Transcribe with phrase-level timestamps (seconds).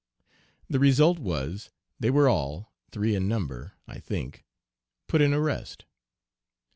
[0.67, 1.69] The result was
[1.99, 4.43] they were all, three in number, I think,
[5.05, 5.85] put in arrest.